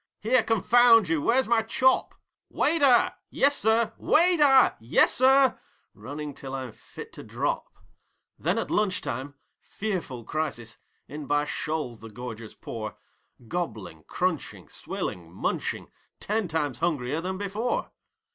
[0.19, 2.15] 'Here, confound you, where's my chop?'
[2.49, 5.59] 'Waiter!' 'Yessir!' 'Waiter!' 'Yessir!!'
[5.93, 7.71] running till I'm fit to drop.
[8.39, 10.79] Then at lunch time fearful crisis!
[11.07, 12.95] In by shoals the gorgers pour,
[13.47, 17.91] Gobbling, crunching, swilling, munching ten times hungrier than before.